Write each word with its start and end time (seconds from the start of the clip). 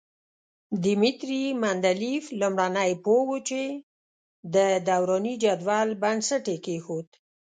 دیمتري 0.83 1.43
مندلیف 1.63 2.23
لومړنی 2.39 2.91
پوه 3.03 3.21
وو 3.27 3.37
چې 3.49 3.61
د 4.55 4.57
دوراني 4.87 5.33
جدول 5.43 5.89
بنسټ 6.03 6.43
یې 6.51 6.57
کېښود. 6.65 7.07